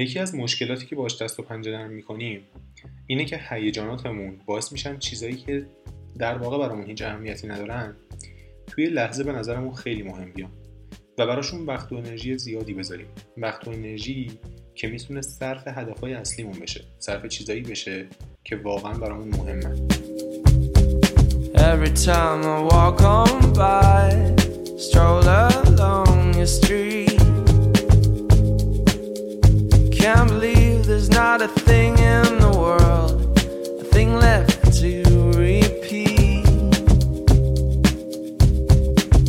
[0.00, 2.40] یکی از مشکلاتی که باش دست و پنجه نرم می‌کنیم
[3.06, 5.66] اینه که هیجاناتمون باعث میشن چیزایی که
[6.18, 7.96] در واقع برامون هیچ اهمیتی ندارن
[8.66, 10.50] توی لحظه به نظرمون خیلی مهم بیان
[11.18, 13.06] و براشون وقت و انرژی زیادی بذاریم.
[13.36, 14.30] وقت و انرژی
[14.74, 18.06] که می‌تونه صرف هدفهای اصلیمون بشه صرف چیزایی بشه
[18.44, 19.86] که واقعا برامون مهمه.
[21.54, 24.06] Every time I walk on by
[24.80, 27.19] Stroll along your street
[29.99, 33.11] Can't believe there's not a thing in the world
[33.81, 34.91] A thing left to
[35.47, 36.45] repeat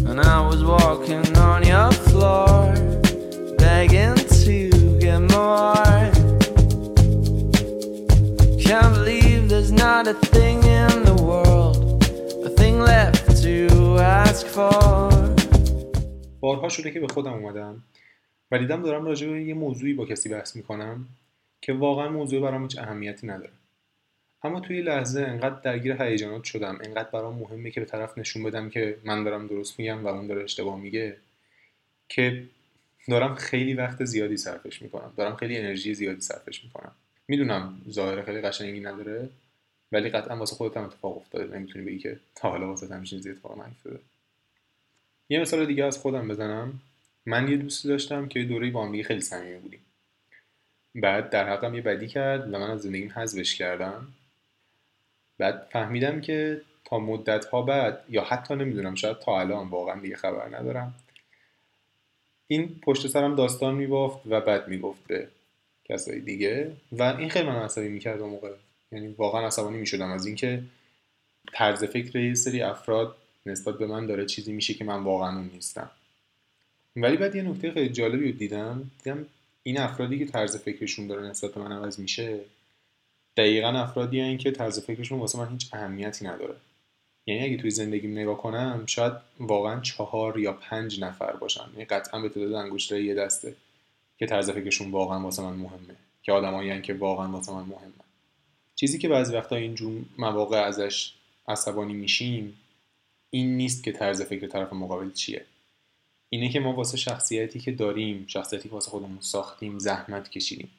[0.09, 2.75] And I was walking on your floor
[3.59, 5.75] Begging to get more
[8.67, 12.05] Can't believe there's not a thing in the world
[12.45, 15.07] A thing left to ask for
[16.41, 17.83] بارها شده که به خودم اومدم
[18.52, 21.08] و دیدم دارم راجع به یه موضوعی با کسی بحث می‌کنم
[21.62, 23.52] که واقعا موضوع برام هیچ اهمیتی نداره.
[24.44, 28.70] اما توی لحظه انقدر درگیر هیجانات شدم انقدر برام مهمه که به طرف نشون بدم
[28.70, 31.18] که من دارم درست میگم و اون داره اشتباه میگه
[32.10, 32.44] که
[33.10, 35.14] دارم خیلی وقت زیادی صرفش می‌کنم.
[35.18, 36.92] دارم خیلی انرژی زیادی صرفش می‌کنم.
[37.28, 39.30] می‌دونم ظاهر خیلی قشنگی نداره
[39.92, 41.58] ولی قطعا واسه خودت هم اتفاق افتاده.
[41.58, 44.00] نمی‌تونی بگی که تا حالا واسه همین چیزی اتفاق نیفتاده.
[45.30, 46.80] یه مثال دیگه از خودم بزنم.
[47.26, 49.86] من یه دوستی داشتم که دوره با هم خیلی صمیمی بودیم.
[50.96, 54.08] بعد در حقم یه بدی کرد و من از زندگیم حذفش کردم.
[55.38, 60.16] بعد فهمیدم که تا مدت ها بعد یا حتی نمی‌دونم شاید تا الان واقعا دیگه
[60.16, 60.94] خبر ندارم.
[62.48, 65.28] این پشت سرم داستان میبافت و بعد می‌گفت به
[65.86, 68.54] کسایی دیگه و این خیلی من عصبی می‌کرد اون موقع.
[68.92, 70.64] یعنی واقعا عصبانی می‌شدم از اینکه
[71.54, 75.50] طرز فکر یه سری افراد نسبت به من داره چیزی میشه که من واقعا اون
[75.54, 75.92] نیستم.
[76.96, 78.92] ولی بعد یه نکته خیلی جالبی رو دیدم.
[79.04, 79.26] دیدم
[79.64, 82.40] این افرادی که طرز فکرشون داره نسبت من عوض میشه
[83.38, 86.56] دقیقا افرادی هن که طرز فکرشون واسه من هیچ اهمیتی نداره.
[87.26, 91.66] یعنی اگه توی زندگیم نگاه کنم شاید واقعا چهار یا پنج نفر باشن.
[91.74, 93.56] یعنی قطعا به تعداد انگشتای یه دسته
[94.18, 95.96] که طرز فکرشون واقعا واسه من مهمه.
[96.24, 97.92] که آدمایی که واقعا واسه من مهمه
[98.76, 101.14] چیزی که بعضی وقتا اینجور مواقع ازش
[101.48, 102.58] عصبانی میشیم
[103.30, 105.46] این نیست که طرز فکر طرف مقابل چیه.
[106.34, 110.70] اینه که ما واسه شخصیتی که داریم شخصیتی که واسه خودمون ساختیم زحمت کشیدیم.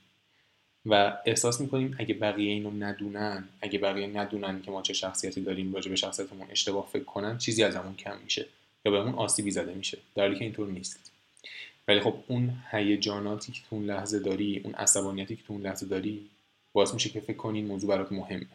[0.86, 5.74] و احساس می‌کنیم اگه بقیه اینو ندونن اگه بقیه ندونن که ما چه شخصیتی داریم
[5.74, 8.46] راجع به شخصیتمون اشتباه فکر کنن چیزی از همون کم میشه.
[8.84, 9.98] یا بهمون آسیبی زده میشه.
[10.14, 11.10] در حالی که اینطور نیست.
[11.88, 15.86] ولی خب اون هیجاناتی که تو اون لحظه داری اون عصبانیتی که تو اون لحظه
[15.86, 16.30] داری
[16.72, 18.46] باعث میشه که فکر کنی این موضوع برات مهمه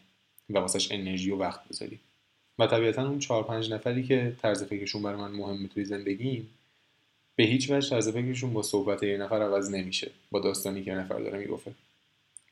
[0.50, 1.98] و واسش انرژی و وقت بذاری.
[2.58, 6.48] و طبیعتا اون چهار پنج نفری که طرز فکرشون برای من مهمه توی زندگیم
[7.38, 10.10] به هیچ وجه طرز فکرشون با صحبت یه نفر عوض نمیشه.
[10.30, 11.72] با داستانی که یه نفر داره می‌گفته.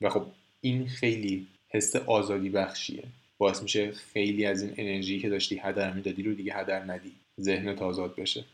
[0.01, 0.27] و خب
[0.61, 3.03] این خیلی حس آزادی بخشیه.
[3.39, 7.13] باعث میشه خیلی از این انرژی که داشتی هدر می‌دادی رو دیگه هدر ندی.
[7.41, 8.45] ذهنت آزاد بشه.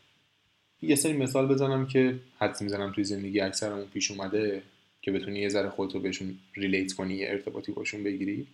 [0.83, 4.63] یه سری مثال بزنم که حدس می‌زنم توی زندگی اکثرمون پیش اومده
[5.03, 8.47] که بتونی یه ذره خودتو بهشون ریلیت کنی یه ارتباطی باشون بگیری.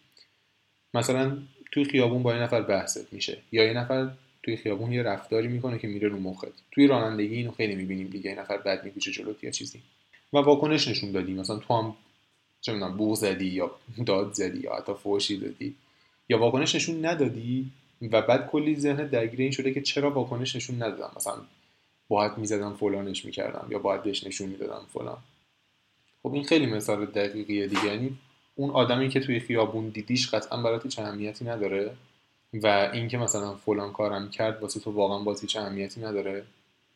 [0.94, 1.38] مثلا
[1.72, 4.10] توی خیابون با یه نفر بحثت میشه یا یه نفر
[4.43, 6.49] توی خیابون یه رفتاری می‌کنه که میره رو مخت.
[6.71, 9.82] توی رانندگی اینو خیلی می‌بینیم دیگه یه نفر بد میپیچه جلوت یا چیزی.
[10.32, 11.32] و واکنش نشون دادی.
[11.32, 11.94] مثلا تو هم
[12.60, 13.71] چه می‌دونم بوغ زدی یا
[14.06, 15.75] داد زدی یا حتی فوشی دادی.
[16.28, 17.71] یا واکنش نشون ندادی
[18.03, 21.10] و بعد کلی ذهن درگیر این شده که چرا واکنش نشون ندادم.
[21.16, 21.41] مثلا
[22.09, 23.66] باید می‌زدم فلانش می‌کردم.
[23.70, 25.19] یا باید بهش نشون می‌دادم فلان.
[26.22, 27.84] خب این خیلی مثال دقیقیه دیگه.
[27.87, 28.19] یعنی
[28.55, 31.91] اون آدمی که توی خیابون دیدیش قطعا برات هیچ اهمیتی نداره.
[32.54, 36.44] و اینکه مثلا فلان کارم کرد واسه تو واقعا باز هیچ اهمیتی نداره؟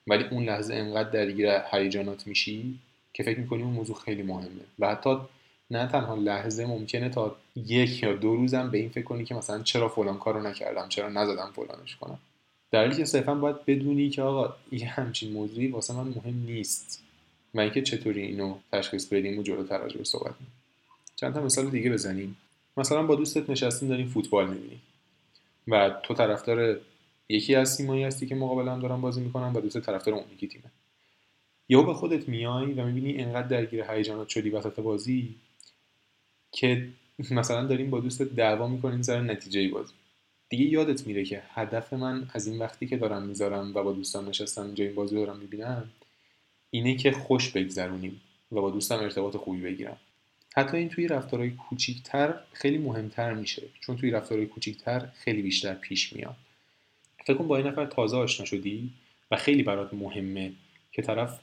[0.07, 2.79] ولی اون لحظه انقدر درگیر هیجانات میشی
[3.13, 4.65] که فکر می‌کنی اون موضوع خیلی مهمه.
[4.79, 5.17] و حتی
[5.71, 9.62] نه تنها لحظه ممکنه تا یک یا دو روزم به این فکر کنی که مثلا
[9.62, 12.19] چرا فلان کارو نکردم چرا نزدم فلانش کنم.
[12.71, 17.03] در حالی که صرفا باید بدونی که آقا یه همچین موضوعی واسه من مهم نیست.
[17.55, 20.53] و اینکه چطوری اینو تشخیص بدیم و جلوتر راجع صحبت کنیم.
[21.17, 22.37] چند تا مثال دیگه بزنیم.
[22.76, 24.81] مثلا با دوستت نشستین داریم فوتبال می‌بینی
[25.69, 26.81] و تو طرفدار
[27.29, 30.49] یکی از تیمایی هستی که مقابل هم دارن بازی می‌کنن و دوست طرفدار اون یکی
[30.49, 30.64] تیمه.
[31.69, 35.35] یا به خودت میای و می‌بینی انقدر درگیر هیجانات شدی وسط بازی
[36.53, 36.88] که
[37.31, 39.93] مثلا داریم با دوستت دعوا می‌کنین سر نتیجه بازی.
[40.49, 44.29] دیگه یادت میره که هدف من از این وقتی که دارم می‌ذارم و با دوستان
[44.29, 45.91] نشستم اینجا این بازی دارم می‌بینم
[46.70, 48.20] اینه که خوش بگذرونیم
[48.53, 49.97] و با دوستم ارتباط خوبی بگیرم.
[50.54, 53.62] حتی این توی رفتارهای کوچیکتر خیلی مهمتر میشه.
[53.81, 56.37] چون توی رفتارهای کوچیکتر خیلی بیشتر پیش میاد.
[57.25, 58.90] فکر کن با این نفر تازه آشنا شدی
[59.31, 60.52] و خیلی برات مهمه
[60.93, 61.40] که طرف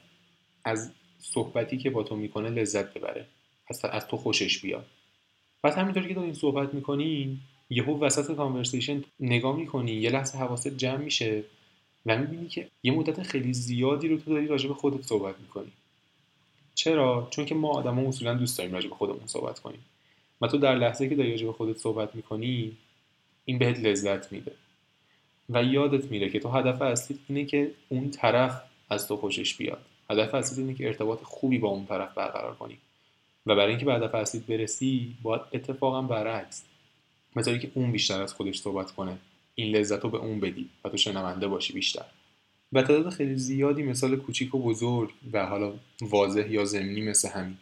[0.64, 3.26] از صحبتی که با تو می‌کنه لذت ببره.
[3.70, 4.86] از, از تو خوشش بیاد.
[5.62, 7.40] بعد همینطور که این صحبت می‌کنی
[7.70, 11.44] یهو وسط کانورسیشن نگاه می‌کنی یه لحظه حواست جمع میشه
[12.06, 15.72] و می‌بینی که یه مدت خیلی زیادی رو تو داری راجع به خودت صحبت می‌کنی.
[16.80, 19.84] چرا؟ چون که ما آدما اصولا دوست داریم راجع به خودمون صحبت کنیم.
[20.40, 22.76] و تو در لحظه که داری راجع به خودت صحبت می‌کنی
[23.44, 24.52] این بهت لذت میده.
[25.50, 29.80] و یادت میره که تو هدف اصلی اینه که اون طرف از تو خوشش بیاد.
[30.10, 32.78] هدف اصلی اینه که ارتباط خوبی با اون طرف برقرار کنی.
[33.46, 36.64] و برای اینکه به هدف اصلی برسی باید اتفاقا برعکس.
[37.36, 39.18] مثلا که اون بیشتر از خودش صحبت کنه
[39.54, 42.04] این لذت رو به اون بدی و تو شنونده باشی بیشتر.
[42.72, 47.56] و تعداد خیلی زیادی مثال کوچیک و بزرگ و حالا واضح یا زمینی مثل همین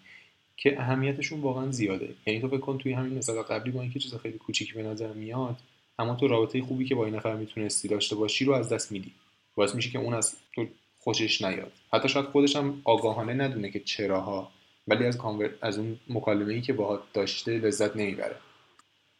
[0.56, 2.14] که اهمیتشون واقعا زیاده.
[2.26, 5.56] یعنی تو فکر توی همین مثال قبلی با اینکه چیز خیلی کوچیکی به نظر میاد
[5.99, 9.12] اما تو رابطه خوبی که با این نفر می‌تونستی داشته باشی رو از دست میدی.
[9.55, 10.66] باعث میشه که اون از تو
[10.99, 11.72] خوشش نیاد.
[11.93, 14.50] حتی شاید خودش هم آگاهانه ندونه که چراها
[14.88, 15.19] ولی از
[15.60, 18.37] از اون مکالمه ای که باهات داشته لذت نمی‌بره.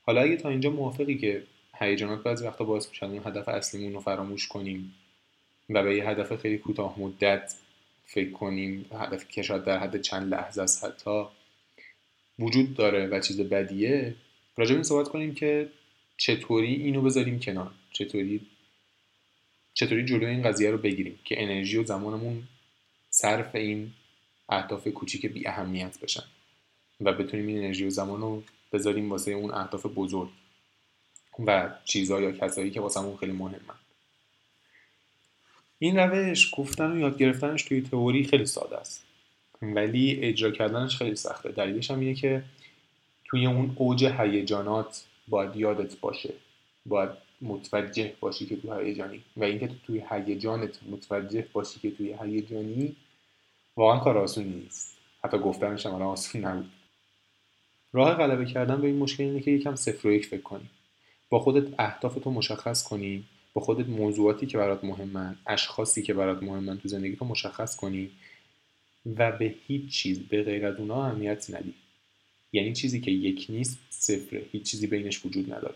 [0.03, 1.43] حالا اگه تا اینجا موافقی که
[1.75, 4.95] هیجانات بعضی وقتا باعث میشن اون هدف اصلیمون رو فراموش کنیم
[5.69, 7.55] و به یه هدف خیلی کوتاه مدت
[8.07, 11.25] فکر کنیم هدفی که شاید در حد چند لحظه است حتی
[12.39, 14.15] وجود داره و چیز بدیه.
[14.57, 15.69] راجع این صحبت کنیم که
[16.17, 18.47] چطوری اینو بذاریم کنار؟ چطوری
[19.75, 22.43] چطوری جلوی این قضیه رو بگیریم که انرژی و زمانمون
[23.11, 23.93] صرف این
[24.49, 26.25] اهداف کوچیک بی اهمیت بشن
[27.01, 28.43] و بتونیم این انرژی و زمان رو
[28.73, 30.29] بذاریم واسه اون اهداف بزرگ
[31.47, 33.75] و چیزها یا کسایی که واسه خیلی مهمن.
[35.79, 39.05] این روش گفتن و یاد گرفتنش توی تئوری خیلی ساده است.
[39.63, 41.53] ولی اجرا کردنش خیلی سخته.
[41.53, 42.43] دلیلش هم اینه که
[43.25, 46.35] توی اون اوج هیجانات باید یادت باشه.
[46.87, 47.11] باید
[47.43, 49.23] متوجه باشی که تو هیجانی.
[49.37, 52.97] و اینکه تو توی هیجانت متوجه باشی که توی هیجانی
[53.77, 54.97] واقعا کار آسونی نیست.
[55.25, 56.71] حتی گفتنش هم آسون نبود.
[57.93, 60.71] راه غلبه کردن به این مشکل اینه که یکم صفر و یک فکر کنی.
[61.29, 63.25] با خودت اهداف تو مشخص کنی.
[63.59, 68.11] با خودت موضوعاتی که برات مهمن اشخاصی که برات مهمن تو زندگی تو مشخص کنی
[69.17, 71.75] و به هیچ چیز به غیر از اونها اهمیت ندی.
[72.53, 74.47] یعنی چیزی که یک نیست صفره.
[74.53, 75.75] هیچ چیزی بینش وجود نداره.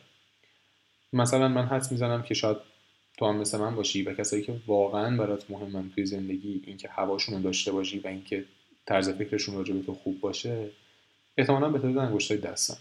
[1.13, 2.57] مثلا من حدس می‌زنم که شاید
[3.19, 7.35] تو هم مثل من باشی و کسایی که واقعا برات مهمن توی زندگی اینکه هواشون
[7.35, 8.45] رو داشته باشی و اینکه
[8.87, 10.71] طرز فکرشون راجع به تو خوب باشه
[11.39, 12.77] احتمالا به تعداد انگشتای دستن.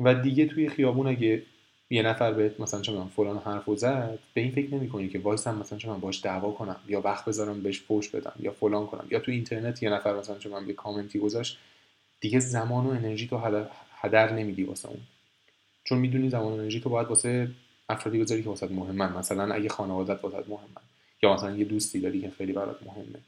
[0.00, 1.42] و دیگه توی خیابون اگه
[1.90, 5.58] یه نفر بهت مثلا چه من فلان حرفو زد به این فکر نمی‌کنی که وایسم
[5.58, 9.06] مثلا چه من باش دعوا کنم یا وقت بذارم بهش فوش بدم یا فلان کنم
[9.10, 11.58] یا تو اینترنت یه نفر مثلا چه من یه کامنتی گذاشت
[12.20, 13.40] دیگه زمان و انرژی تو
[14.00, 15.00] هدر, نمیدی واسه اون.
[15.84, 17.48] چون می‌دونی زمان و انرژی تو باید واسه
[17.88, 19.12] افرادی بذاری که واسه مهمن.
[19.12, 20.82] مثلا اگه خانوادت واسه مهمن
[21.22, 23.18] یا مثلا یه دوستی داری که خیلی برات مهمه.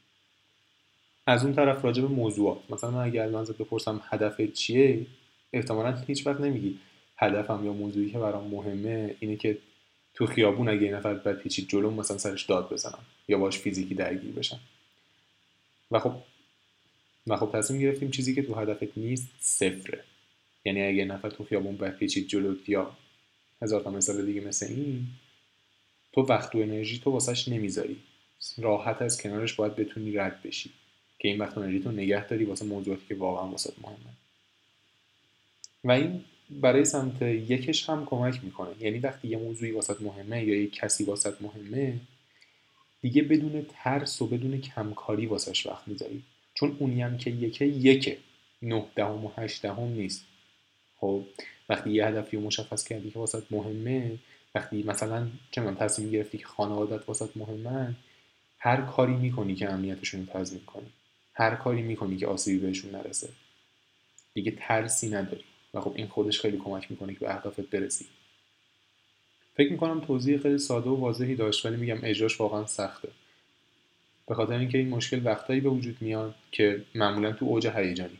[1.27, 5.05] از اون طرف راجع به موضوعات مثلا من من ازت بپرسم هدف چیه
[5.53, 6.79] احتمالا هیچ وقت نمیگی.
[7.17, 9.57] هدفم یا موضوعی که برام مهمه اینه که
[10.13, 13.95] تو خیابون اگه یه نفر بد پیچید جلو مثلا سرش داد بزنم یا باش فیزیکی
[13.95, 14.59] درگیر بشم.
[15.91, 16.13] و خب
[17.27, 20.03] و خب تصمیم گرفتیم چیزی که تو هدفت نیست صفره.
[20.65, 22.97] یعنی اگه نفر تو خیابون بد پیچید جلو یا
[23.61, 25.07] هزار تا مثال دیگه مثل این
[26.13, 27.97] تو وقت و انرژی تو واسش نمی‌ذاری.
[28.57, 30.71] راحت از کنارش باید بتونی رد بشی
[31.19, 34.13] که این وقت و انرژی تو نگه داری واسه موضوعاتی که واقعا واسه مهمه.
[35.83, 38.69] و این برای سمت یکش هم کمک می‌کنه.
[38.79, 41.99] یعنی وقتی یه موضوعی واسط مهمه یا یه کسی واسط مهمه
[43.01, 46.23] دیگه بدون ترس و بدون کمکاری واسش وقت می‌ذاری.
[46.53, 48.17] چون اونی هم که یکه یکه.
[48.61, 50.25] نه دهم و هشت دهم نیست.
[50.97, 51.23] خب
[51.69, 54.17] وقتی یه هدفی رو مشخص کردی که واسط مهمه
[54.55, 57.95] وقتی مثلا چه من تصمیم گرفتی که خانوادت واسط مهمه
[58.59, 60.87] هر کاری می‌کنی که امنیتشون رو تضمین کنی.
[61.33, 63.29] هر کاری می‌کنی که آسیبی بهشون نرسه.
[64.33, 65.43] دیگه ترسی نداری.
[65.81, 68.05] خب این خودش خیلی کمک می‌کنه که به اهدافت برسی.
[69.55, 73.09] فکر می‌کنم توضیح خیلی ساده و واضحی داشت ولی میگم اجراش واقعا سخته.
[74.27, 78.17] به خاطر اینکه این مشکل وقتایی به وجود میاد که معمولا تو اوج هیجانی.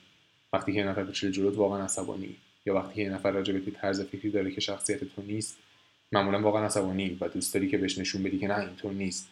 [0.53, 2.35] وقتی که یه نفر بچه جلوت واقعا عصبانی
[2.65, 5.57] یا وقتی که یه نفر راجع به طرز فکری داره که شخصیت تو نیست
[6.11, 9.29] معمولا واقعا عصبانی و دوست داری که بهش نشون بدی که نه اینطور نیست.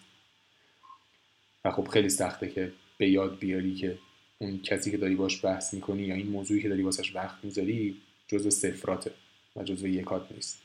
[1.65, 3.97] و خب خیلی سخته که به یاد بیاری که
[4.37, 7.97] اون کسی که داری باش بحث می‌کنی یا این موضوعی که داری واسش وقت می‌ذاری
[8.27, 9.11] جزو صفراته
[9.55, 10.61] و جزو یکات نیست.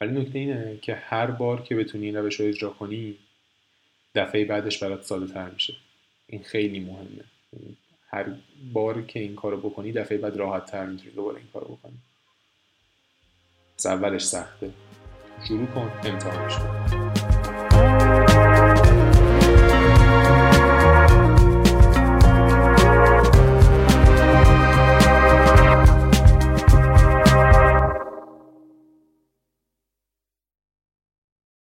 [0.00, 3.18] ولی نکته اینه که هر بار که بتونی این روش رو اجرا کنی
[4.14, 5.76] دفعه بعدش برات ساده تر میشه.
[6.26, 7.24] این خیلی مهمه.
[8.08, 8.34] هر
[8.72, 11.98] بار که این کارو بکنی دفعه بعد راحت تر می‌تونی دوباره این کارو بکنی.
[13.78, 14.70] از اولش سخته.
[15.48, 18.55] شروع کن امتحانش کن.